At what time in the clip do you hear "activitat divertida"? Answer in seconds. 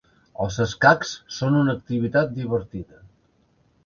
1.79-2.99